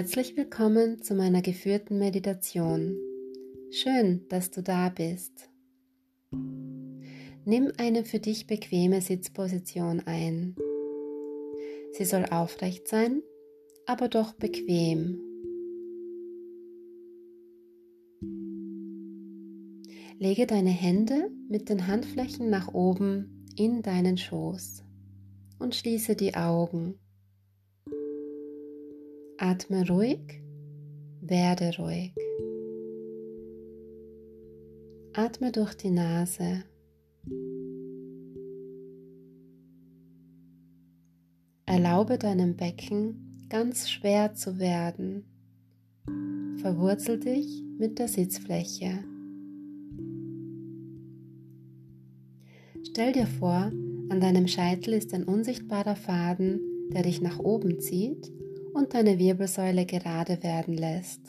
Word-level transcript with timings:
Herzlich 0.00 0.36
willkommen 0.36 1.02
zu 1.02 1.16
meiner 1.16 1.42
geführten 1.42 1.98
Meditation. 1.98 2.96
Schön, 3.72 4.24
dass 4.28 4.52
du 4.52 4.62
da 4.62 4.90
bist. 4.90 5.50
Nimm 7.44 7.72
eine 7.78 8.04
für 8.04 8.20
dich 8.20 8.46
bequeme 8.46 9.00
Sitzposition 9.00 10.00
ein. 10.06 10.54
Sie 11.94 12.04
soll 12.04 12.26
aufrecht 12.26 12.86
sein, 12.86 13.24
aber 13.86 14.06
doch 14.06 14.34
bequem. 14.34 15.20
Lege 20.20 20.46
deine 20.46 20.70
Hände 20.70 21.28
mit 21.48 21.68
den 21.68 21.88
Handflächen 21.88 22.50
nach 22.50 22.72
oben 22.72 23.44
in 23.56 23.82
deinen 23.82 24.16
Schoß 24.16 24.84
und 25.58 25.74
schließe 25.74 26.14
die 26.14 26.36
Augen. 26.36 27.00
Atme 29.40 29.86
ruhig, 29.88 30.42
werde 31.20 31.70
ruhig. 31.78 32.12
Atme 35.12 35.52
durch 35.52 35.76
die 35.76 35.90
Nase. 35.90 36.64
Erlaube 41.66 42.18
deinem 42.18 42.56
Becken 42.56 43.46
ganz 43.48 43.88
schwer 43.88 44.34
zu 44.34 44.58
werden. 44.58 45.22
Verwurzel 46.56 47.20
dich 47.20 47.62
mit 47.78 48.00
der 48.00 48.08
Sitzfläche. 48.08 49.04
Stell 52.82 53.12
dir 53.12 53.28
vor, 53.28 53.70
an 54.08 54.20
deinem 54.20 54.48
Scheitel 54.48 54.94
ist 54.94 55.14
ein 55.14 55.22
unsichtbarer 55.22 55.94
Faden, 55.94 56.90
der 56.92 57.04
dich 57.04 57.20
nach 57.20 57.38
oben 57.38 57.78
zieht 57.78 58.32
und 58.74 58.94
deine 58.94 59.18
Wirbelsäule 59.18 59.86
gerade 59.86 60.42
werden 60.42 60.74
lässt. 60.74 61.20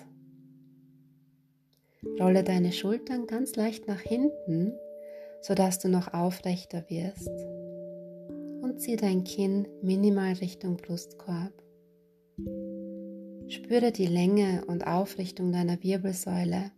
Rolle 2.20 2.44
deine 2.44 2.72
Schultern 2.72 3.28
ganz 3.28 3.56
leicht 3.56 3.88
nach 3.88 4.02
hinten, 4.02 4.73
sodass 5.42 5.80
du 5.80 5.90
noch 5.90 6.14
aufrechter 6.14 6.86
wirst. 6.90 7.30
Und 8.62 8.80
zieh 8.80 8.96
dein 8.96 9.23
Kinn 9.23 9.68
minimal 9.81 10.34
Richtung 10.34 10.78
Brustkorb. 10.78 11.54
Spüre 13.48 13.92
die 13.92 14.08
Länge 14.08 14.64
und 14.68 14.86
Aufrichtung 14.86 15.52
deiner 15.52 15.81
Wirbelsäule 15.81 16.72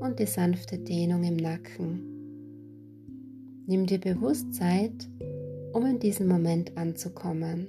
und 0.00 0.18
die 0.18 0.26
sanfte 0.26 0.78
Dehnung 0.78 1.22
im 1.22 1.36
Nacken. 1.36 2.10
Nimm 3.66 3.86
dir 3.86 3.98
bewusst 3.98 4.54
Zeit, 4.54 5.08
um 5.72 5.86
in 5.86 5.98
diesem 5.98 6.28
Moment 6.28 6.76
anzukommen. 6.76 7.68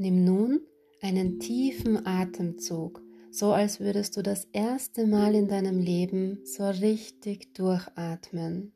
Nimm 0.00 0.22
nun 0.22 0.60
einen 1.02 1.40
tiefen 1.40 2.06
Atemzug, 2.06 3.02
so 3.32 3.50
als 3.50 3.80
würdest 3.80 4.16
du 4.16 4.22
das 4.22 4.44
erste 4.52 5.08
Mal 5.08 5.34
in 5.34 5.48
deinem 5.48 5.80
Leben 5.80 6.38
so 6.44 6.68
richtig 6.68 7.52
durchatmen. 7.54 8.72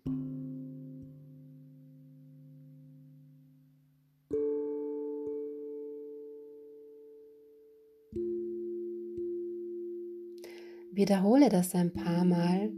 Wiederhole 10.90 11.50
das 11.50 11.72
ein 11.76 11.92
paar 11.92 12.24
Mal 12.24 12.72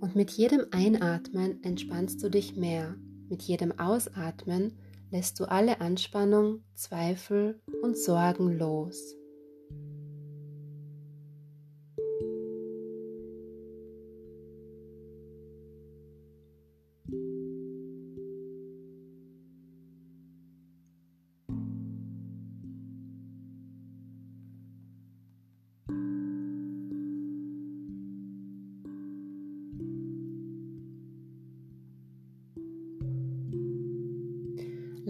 und 0.00 0.16
mit 0.16 0.32
jedem 0.32 0.66
Einatmen 0.72 1.62
entspannst 1.62 2.20
du 2.24 2.28
dich 2.28 2.56
mehr. 2.56 2.96
Mit 3.28 3.42
jedem 3.42 3.78
Ausatmen 3.78 4.72
lässt 5.10 5.40
du 5.40 5.44
alle 5.44 5.80
Anspannung, 5.80 6.62
Zweifel 6.74 7.60
und 7.82 7.98
Sorgen 7.98 8.58
los. 8.58 9.16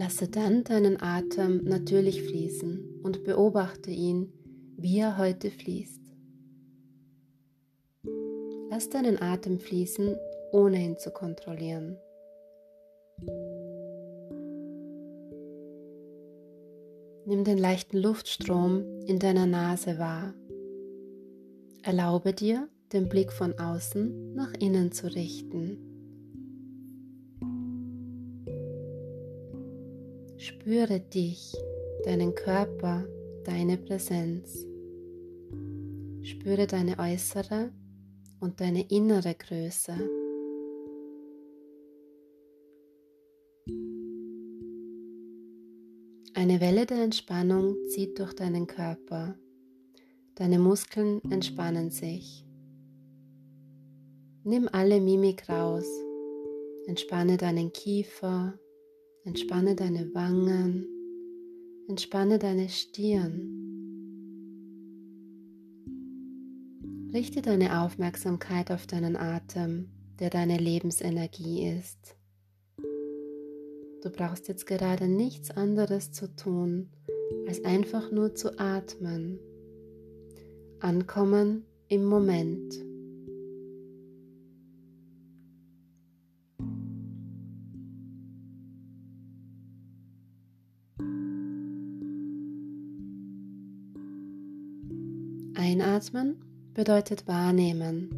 Lasse 0.01 0.27
dann 0.27 0.63
deinen 0.63 0.99
Atem 0.99 1.63
natürlich 1.63 2.23
fließen 2.23 3.01
und 3.03 3.23
beobachte 3.23 3.91
ihn, 3.91 4.33
wie 4.75 4.97
er 4.97 5.19
heute 5.19 5.51
fließt. 5.51 6.01
Lass 8.71 8.89
deinen 8.89 9.21
Atem 9.21 9.59
fließen, 9.59 10.15
ohne 10.53 10.83
ihn 10.83 10.97
zu 10.97 11.11
kontrollieren. 11.11 11.97
Nimm 17.27 17.43
den 17.43 17.59
leichten 17.59 17.99
Luftstrom 17.99 18.83
in 19.05 19.19
deiner 19.19 19.45
Nase 19.45 19.99
wahr. 19.99 20.33
Erlaube 21.83 22.33
dir, 22.33 22.67
den 22.91 23.07
Blick 23.07 23.31
von 23.31 23.53
außen 23.59 24.33
nach 24.33 24.53
innen 24.55 24.91
zu 24.91 25.13
richten. 25.13 25.90
Spüre 30.41 30.99
dich, 30.99 31.55
deinen 32.03 32.33
Körper, 32.33 33.05
deine 33.43 33.77
Präsenz. 33.77 34.65
Spüre 36.23 36.65
deine 36.65 36.97
äußere 36.97 37.71
und 38.39 38.59
deine 38.59 38.89
innere 38.89 39.35
Größe. 39.35 39.93
Eine 46.33 46.59
Welle 46.59 46.87
der 46.87 47.03
Entspannung 47.03 47.75
zieht 47.89 48.17
durch 48.17 48.33
deinen 48.33 48.65
Körper. 48.65 49.35
Deine 50.33 50.57
Muskeln 50.57 51.21
entspannen 51.29 51.91
sich. 51.91 52.43
Nimm 54.43 54.67
alle 54.71 55.01
Mimik 55.01 55.47
raus. 55.47 55.85
Entspanne 56.87 57.37
deinen 57.37 57.71
Kiefer, 57.71 58.57
Entspanne 59.23 59.75
deine 59.75 60.15
Wangen, 60.15 60.87
entspanne 61.87 62.39
deine 62.39 62.69
Stirn. 62.69 63.59
Richte 67.13 67.43
deine 67.43 67.83
Aufmerksamkeit 67.83 68.71
auf 68.71 68.87
deinen 68.87 69.15
Atem, 69.15 69.91
der 70.19 70.31
deine 70.31 70.57
Lebensenergie 70.57 71.67
ist. 71.67 72.15
Du 74.01 74.09
brauchst 74.09 74.47
jetzt 74.47 74.65
gerade 74.65 75.07
nichts 75.07 75.51
anderes 75.51 76.11
zu 76.11 76.35
tun, 76.35 76.89
als 77.47 77.63
einfach 77.63 78.11
nur 78.11 78.33
zu 78.33 78.57
atmen. 78.57 79.39
Ankommen 80.79 81.67
im 81.89 82.05
Moment. 82.05 82.90
Einatmen 96.01 96.73
bedeutet 96.73 97.27
wahrnehmen. 97.27 98.09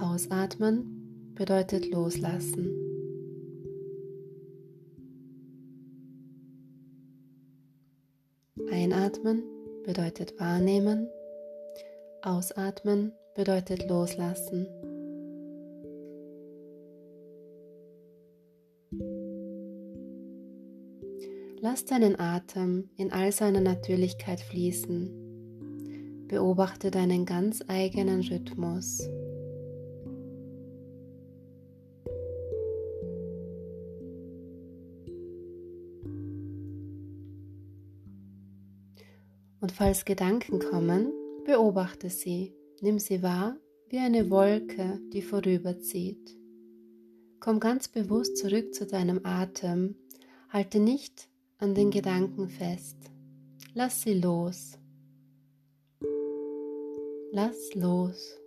Ausatmen 0.00 1.30
bedeutet 1.36 1.88
loslassen. 1.92 2.72
Einatmen 8.68 9.44
bedeutet 9.84 10.34
wahrnehmen. 10.40 11.08
Ausatmen 12.22 13.12
bedeutet 13.36 13.88
loslassen. 13.88 14.66
Lass 21.60 21.84
deinen 21.84 22.18
Atem 22.18 22.90
in 22.96 23.12
all 23.12 23.30
seiner 23.30 23.60
Natürlichkeit 23.60 24.40
fließen 24.40 25.23
Beobachte 26.28 26.90
deinen 26.90 27.26
ganz 27.26 27.62
eigenen 27.68 28.20
Rhythmus. 28.20 29.08
Und 39.60 39.72
falls 39.72 40.04
Gedanken 40.04 40.58
kommen, 40.58 41.10
beobachte 41.46 42.10
sie, 42.10 42.54
nimm 42.82 42.98
sie 42.98 43.22
wahr, 43.22 43.56
wie 43.88 43.98
eine 43.98 44.28
Wolke, 44.28 45.00
die 45.12 45.22
vorüberzieht. 45.22 46.36
Komm 47.40 47.60
ganz 47.60 47.88
bewusst 47.88 48.36
zurück 48.36 48.74
zu 48.74 48.86
deinem 48.86 49.20
Atem, 49.24 49.96
halte 50.50 50.80
nicht 50.80 51.28
an 51.58 51.74
den 51.74 51.90
Gedanken 51.90 52.48
fest, 52.48 52.96
lass 53.72 54.02
sie 54.02 54.14
los. 54.14 54.78
Lass 57.36 57.74
los. 57.74 58.38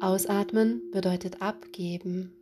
Ausatmen 0.00 0.82
bedeutet 0.90 1.40
abgeben. 1.40 2.32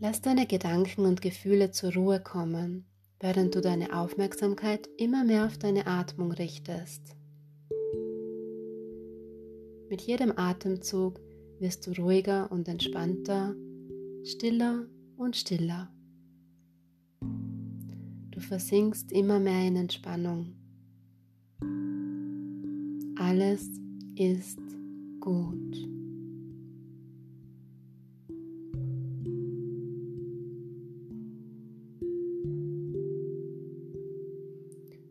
Lass 0.00 0.22
deine 0.22 0.46
Gedanken 0.46 1.04
und 1.04 1.20
Gefühle 1.20 1.70
zur 1.70 1.92
Ruhe 1.92 2.18
kommen, 2.18 2.86
während 3.20 3.54
du 3.54 3.60
deine 3.60 3.94
Aufmerksamkeit 3.94 4.88
immer 4.96 5.22
mehr 5.22 5.44
auf 5.44 5.58
deine 5.58 5.86
Atmung 5.86 6.32
richtest. 6.32 7.14
Mit 9.90 10.00
jedem 10.00 10.32
Atemzug 10.34 11.20
wirst 11.58 11.86
du 11.86 11.90
ruhiger 11.90 12.50
und 12.50 12.68
entspannter, 12.68 13.54
stiller 14.24 14.86
und 15.18 15.36
stiller. 15.36 15.93
Du 18.34 18.40
versinkst 18.40 19.12
immer 19.12 19.38
mehr 19.38 19.68
in 19.68 19.76
Entspannung. 19.76 20.56
Alles 23.16 23.70
ist 24.16 24.58
gut. 25.20 25.88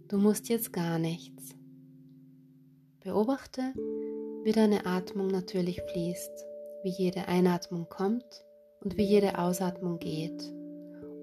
Du 0.10 0.18
musst 0.18 0.50
jetzt 0.50 0.74
gar 0.74 1.00
nichts. 1.00 1.56
Beobachte, 3.00 3.74
wie 4.44 4.52
deine 4.52 4.86
Atmung 4.86 5.28
natürlich 5.28 5.82
fließt, 5.94 6.46
wie 6.84 6.90
jede 6.90 7.30
Einatmung 7.30 7.88
kommt 7.88 8.44
und 8.82 8.98
wie 8.98 9.06
jede 9.06 9.40
Ausatmung 9.40 10.00
geht, 10.00 10.44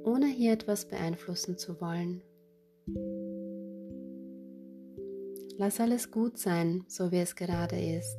ohne 0.05 0.27
hier 0.27 0.53
etwas 0.53 0.87
beeinflussen 0.87 1.59
zu 1.59 1.81
wollen. 1.81 2.23
Lass 5.59 5.79
alles 5.79 6.11
gut 6.11 6.39
sein, 6.39 6.85
so 6.89 7.13
wie 7.13 7.19
es 7.19 7.37
gerade 7.37 7.77
ist. 7.77 8.17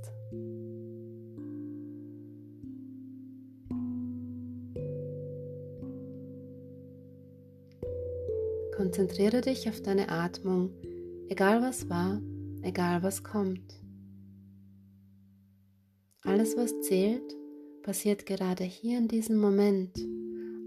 Konzentriere 8.75 9.41
dich 9.41 9.67
auf 9.69 9.81
deine 9.81 10.09
Atmung, 10.09 10.71
egal 11.29 11.61
was 11.61 11.89
war, 11.89 12.21
egal 12.61 13.03
was 13.03 13.23
kommt. 13.23 13.81
Alles, 16.23 16.55
was 16.55 16.79
zählt, 16.81 17.35
passiert 17.81 18.25
gerade 18.25 18.63
hier 18.63 18.97
in 18.97 19.07
diesem 19.07 19.37
Moment, 19.37 19.97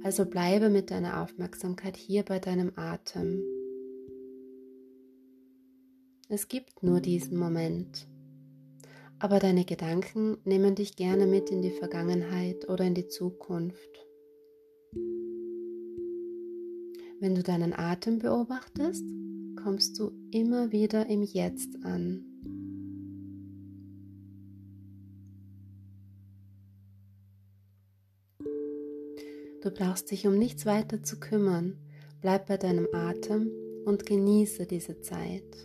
also 0.04 0.26
bleibe 0.26 0.68
mit 0.68 0.90
deiner 0.90 1.22
Aufmerksamkeit 1.22 1.96
hier 1.96 2.24
bei 2.24 2.38
deinem 2.38 2.72
Atem. 2.76 3.42
Es 6.28 6.48
gibt 6.48 6.82
nur 6.82 7.00
diesen 7.00 7.38
Moment. 7.38 8.06
Aber 9.18 9.38
deine 9.38 9.64
Gedanken 9.64 10.36
nehmen 10.44 10.74
dich 10.74 10.96
gerne 10.96 11.26
mit 11.26 11.48
in 11.50 11.62
die 11.62 11.70
Vergangenheit 11.70 12.68
oder 12.68 12.84
in 12.84 12.94
die 12.94 13.08
Zukunft. 13.08 14.06
Wenn 17.20 17.34
du 17.34 17.42
deinen 17.42 17.72
Atem 17.72 18.18
beobachtest, 18.18 19.06
kommst 19.56 19.98
du 19.98 20.12
immer 20.30 20.70
wieder 20.70 21.06
im 21.06 21.22
Jetzt 21.22 21.82
an. 21.82 22.33
Du 29.64 29.70
brauchst 29.70 30.10
dich 30.10 30.26
um 30.26 30.38
nichts 30.38 30.66
weiter 30.66 31.02
zu 31.02 31.18
kümmern. 31.18 31.78
Bleib 32.20 32.48
bei 32.48 32.58
deinem 32.58 32.86
Atem 32.92 33.50
und 33.86 34.04
genieße 34.04 34.66
diese 34.66 35.00
Zeit. 35.00 35.56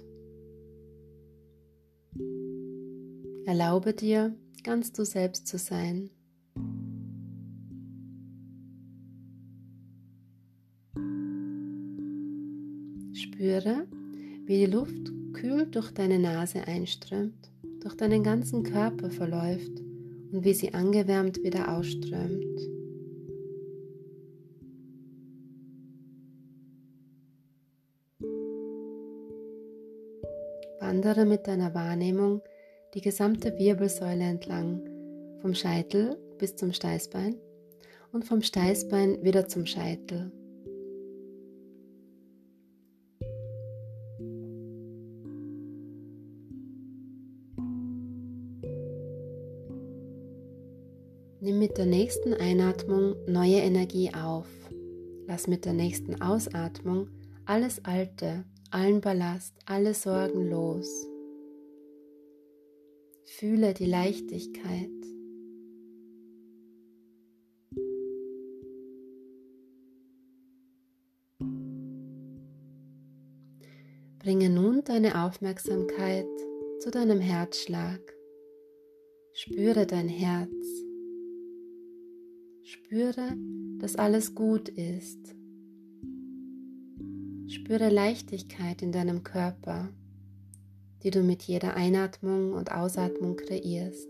Erlaube 3.45 3.93
dir, 3.93 4.33
ganz 4.63 4.93
du 4.93 5.03
selbst 5.03 5.47
zu 5.47 5.57
sein. 5.57 6.11
Spüre, 13.11 13.85
wie 14.45 14.65
die 14.65 14.71
Luft 14.71 15.11
kühl 15.33 15.65
durch 15.65 15.91
deine 15.91 16.19
Nase 16.19 16.65
einströmt, 16.65 17.51
durch 17.81 17.95
deinen 17.95 18.23
ganzen 18.23 18.63
Körper 18.63 19.09
verläuft 19.09 19.81
und 20.31 20.45
wie 20.45 20.53
sie 20.53 20.73
angewärmt 20.73 21.43
wieder 21.43 21.77
ausströmt. 21.77 22.68
Wandere 30.89 31.23
mit 31.23 31.45
deiner 31.45 31.75
Wahrnehmung 31.75 32.41
die 32.95 33.01
gesamte 33.01 33.55
Wirbelsäule 33.59 34.23
entlang, 34.23 34.81
vom 35.39 35.53
Scheitel 35.53 36.17
bis 36.39 36.55
zum 36.55 36.73
Steißbein 36.73 37.35
und 38.11 38.25
vom 38.25 38.41
Steißbein 38.41 39.21
wieder 39.21 39.47
zum 39.47 39.67
Scheitel. 39.67 40.31
Nimm 51.39 51.59
mit 51.59 51.77
der 51.77 51.85
nächsten 51.85 52.33
Einatmung 52.33 53.15
neue 53.27 53.57
Energie 53.57 54.11
auf. 54.11 54.47
Lass 55.27 55.45
mit 55.45 55.65
der 55.65 55.73
nächsten 55.73 56.19
Ausatmung 56.19 57.09
alles 57.45 57.85
Alte, 57.85 58.43
allen 58.71 59.01
Ballast, 59.01 59.55
alle 59.65 59.93
Sorgen 59.93 60.49
los. 60.49 61.07
Fühle 63.25 63.73
die 63.73 63.85
Leichtigkeit. 63.85 64.89
Bringe 74.19 74.49
nun 74.49 74.83
deine 74.83 75.23
Aufmerksamkeit 75.25 76.27
zu 76.79 76.91
deinem 76.91 77.19
Herzschlag. 77.19 78.01
Spüre 79.33 79.87
dein 79.87 80.09
Herz. 80.09 80.49
Spüre, 82.63 83.35
dass 83.79 83.95
alles 83.95 84.35
gut 84.35 84.69
ist. 84.69 85.38
Spüre 87.69 87.89
Leichtigkeit 87.89 88.81
in 88.81 88.91
deinem 88.91 89.21
Körper 89.21 89.89
die 91.03 91.11
du 91.11 91.21
mit 91.21 91.43
jeder 91.43 91.75
Einatmung 91.75 92.53
und 92.53 92.71
Ausatmung 92.71 93.37
kreierst. 93.37 94.09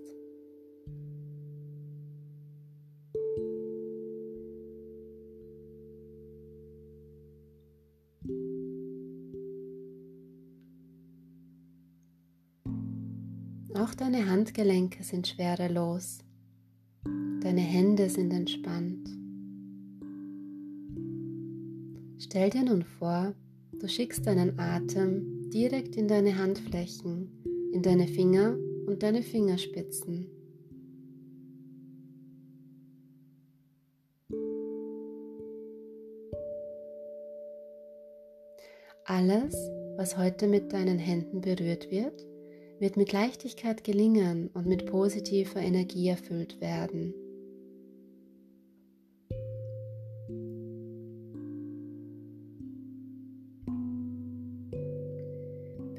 Auch 13.76 13.94
deine 13.94 14.30
Handgelenke 14.30 15.04
sind 15.04 15.28
schwerelos. 15.28 16.20
Deine 17.42 17.60
Hände 17.60 18.10
sind 18.10 18.32
entspannt. 18.32 19.10
Stell 22.18 22.50
dir 22.50 22.64
nun 22.64 22.84
vor, 22.84 23.34
du 23.80 23.88
schickst 23.88 24.28
deinen 24.28 24.60
Atem 24.60 25.50
direkt 25.50 25.96
in 25.96 26.08
deine 26.08 26.38
Handflächen, 26.38 27.32
in 27.74 27.82
deine 27.82 28.08
Finger 28.08 28.58
und 28.86 29.04
deine 29.04 29.22
Fingerspitzen. 29.22 30.28
Alles, 39.06 39.56
was 39.98 40.18
heute 40.18 40.48
mit 40.48 40.72
deinen 40.72 41.00
Händen 41.00 41.42
berührt 41.42 41.90
wird, 41.90 42.26
wird 42.80 42.96
mit 42.96 43.12
Leichtigkeit 43.12 43.84
gelingen 43.84 44.50
und 44.54 44.68
mit 44.68 44.86
positiver 44.86 45.60
Energie 45.60 46.10
erfüllt 46.10 46.62
werden. 46.62 47.14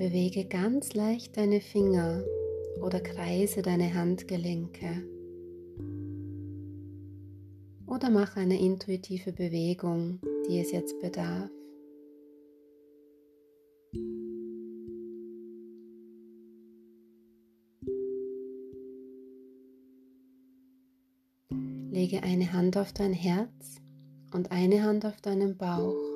Bewege 0.00 0.46
ganz 0.46 0.94
leicht 0.94 1.36
deine 1.36 1.60
Finger 1.60 2.24
oder 2.80 3.00
kreise 3.00 3.60
deine 3.60 3.92
Handgelenke. 3.92 5.04
Oder 7.86 8.08
mach 8.08 8.34
eine 8.34 8.58
intuitive 8.58 9.30
Bewegung, 9.32 10.18
die 10.48 10.58
es 10.58 10.72
jetzt 10.72 10.98
bedarf. 11.02 11.50
Lege 21.90 22.22
eine 22.22 22.50
Hand 22.54 22.78
auf 22.78 22.94
dein 22.94 23.12
Herz 23.12 23.82
und 24.32 24.50
eine 24.50 24.82
Hand 24.82 25.04
auf 25.04 25.20
deinen 25.20 25.58
Bauch. 25.58 26.09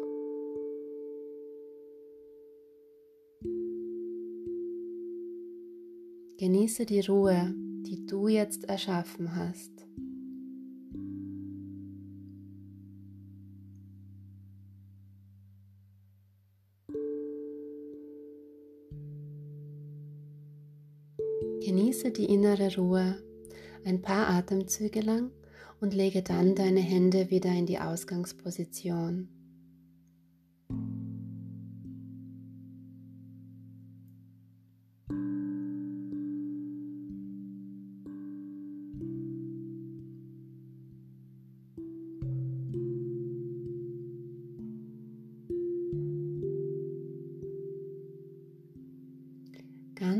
Genieße 6.45 6.85
die 6.85 7.01
Ruhe, 7.01 7.55
die 7.87 8.05
du 8.05 8.29
jetzt 8.29 8.65
erschaffen 8.65 9.35
hast. 9.35 9.71
Genieße 21.65 22.11
die 22.11 22.27
innere 22.27 22.77
Ruhe 22.77 23.17
ein 23.87 24.03
paar 24.03 24.29
Atemzüge 24.29 25.01
lang 25.01 25.31
und 25.81 25.95
lege 25.95 26.21
dann 26.21 26.55
deine 26.55 26.81
Hände 26.81 27.31
wieder 27.31 27.53
in 27.53 27.65
die 27.65 27.79
Ausgangsposition. 27.79 29.44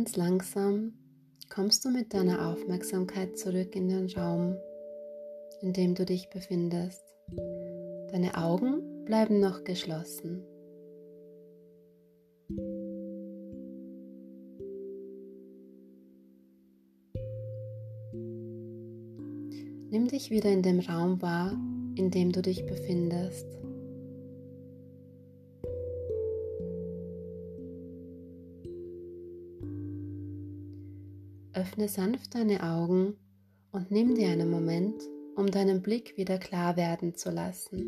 Ganz 0.05 0.17
langsam 0.17 0.93
kommst 1.49 1.83
du 1.83 1.89
mit 1.89 2.13
deiner 2.13 2.51
Aufmerksamkeit 2.51 3.39
zurück 3.39 3.75
in 3.75 3.89
den 3.89 4.11
Raum, 4.11 4.55
in 5.63 5.73
dem 5.73 5.95
du 5.95 6.05
dich 6.05 6.29
befindest. 6.29 7.03
Deine 8.11 8.37
Augen 8.37 9.07
bleiben 9.07 9.41
noch 9.41 9.65
geschlossen. 9.65 10.43
Nimm 19.89 20.09
dich 20.09 20.31
wieder 20.31 20.51
in 20.51 20.61
dem 20.61 20.81
Raum 20.81 21.23
wahr, 21.23 21.53
in 21.95 22.11
dem 22.11 22.31
du 22.31 22.43
dich 22.43 22.67
befindest. 22.67 23.47
Öffne 31.65 31.89
sanft 31.89 32.35
deine 32.35 32.63
Augen 32.63 33.17
und 33.73 33.91
nimm 33.91 34.15
dir 34.15 34.29
einen 34.29 34.51
Moment, 34.51 35.03
um 35.35 35.51
deinen 35.51 35.81
Blick 35.81 36.15
wieder 36.19 36.37
klar 36.37 36.77
werden 36.77 37.15
zu 37.15 37.31
lassen. 37.31 37.81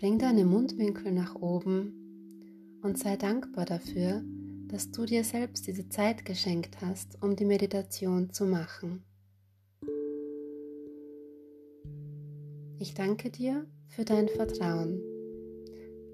Bring 0.00 0.18
deine 0.18 0.44
Mundwinkel 0.44 1.12
nach 1.12 1.36
oben 1.36 2.80
und 2.82 2.98
sei 2.98 3.16
dankbar 3.16 3.64
dafür, 3.64 4.24
dass 4.68 4.90
du 4.90 5.04
dir 5.04 5.24
selbst 5.24 5.66
diese 5.66 5.88
Zeit 5.88 6.24
geschenkt 6.24 6.80
hast, 6.82 7.22
um 7.22 7.36
die 7.36 7.44
Meditation 7.44 8.32
zu 8.32 8.44
machen. 8.44 9.02
Ich 12.78 12.94
danke 12.94 13.30
dir 13.30 13.66
für 13.88 14.04
dein 14.04 14.28
Vertrauen. 14.28 15.00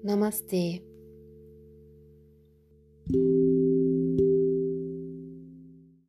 Namaste. 0.03 0.81